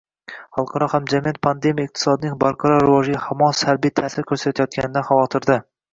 Xalqaro 0.59 0.85
hamjamiyat 0.93 1.37
pandemiya 1.47 1.89
iqtisodning 1.89 2.33
barqaror 2.45 2.81
rivojiga 2.85 3.21
hamon 3.27 3.55
salbiy 3.61 3.95
ta’sir 4.01 4.27
ko‘rsatayotganidan 4.33 5.07
xavotirdang 5.13 5.63